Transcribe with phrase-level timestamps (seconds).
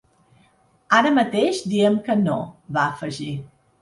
[0.99, 2.39] Ara mateix diem que no,
[2.79, 3.31] va afegir.